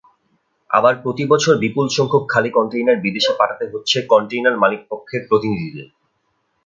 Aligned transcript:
আবার 0.69 0.93
প্রতিবছর 1.03 1.53
বিপুলসংখ্যক 1.57 2.23
খালি 2.29 2.49
কনটেইনার 2.49 2.97
বিদেশে 2.97 3.33
পাঠাতে 3.39 3.65
হচ্ছে 3.73 3.97
কনটেইনার 4.09 4.55
মালিকপক্ষের 4.57 5.21
প্রতিনিধিদের। 5.29 5.87